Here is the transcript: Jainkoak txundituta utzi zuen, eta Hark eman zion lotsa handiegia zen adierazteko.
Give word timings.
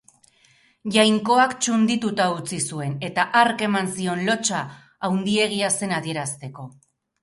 Jainkoak 0.95 1.53
txundituta 1.65 2.27
utzi 2.39 2.61
zuen, 2.71 2.97
eta 3.11 3.29
Hark 3.37 3.63
eman 3.71 3.95
zion 4.01 4.27
lotsa 4.33 4.67
handiegia 5.13 5.75
zen 5.81 5.99
adierazteko. 6.05 6.73